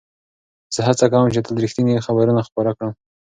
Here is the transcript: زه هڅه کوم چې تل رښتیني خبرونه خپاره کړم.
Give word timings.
زه 0.75 0.81
هڅه 0.87 1.05
کوم 1.13 1.27
چې 1.33 1.39
تل 1.45 1.55
رښتیني 1.65 2.03
خبرونه 2.05 2.41
خپاره 2.47 2.71
کړم. 2.77 2.91